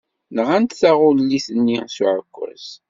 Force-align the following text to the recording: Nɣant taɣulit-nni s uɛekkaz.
Nɣant 0.35 0.77
taɣulit-nni 0.79 1.77
s 1.93 1.97
uɛekkaz. 2.03 2.65